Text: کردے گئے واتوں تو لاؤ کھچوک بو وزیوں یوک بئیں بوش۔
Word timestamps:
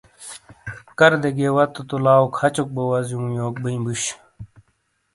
کردے 0.97 1.29
گئے 1.37 1.49
واتوں 1.55 1.83
تو 1.89 1.95
لاؤ 2.03 2.25
کھچوک 2.35 2.67
بو 2.75 2.83
وزیوں 2.91 3.25
یوک 3.39 3.55
بئیں 3.63 3.81
بوش۔ 3.83 4.03